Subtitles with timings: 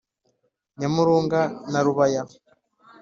[0.79, 1.39] Nyamurunga*
[1.71, 2.23] na Rubaya*.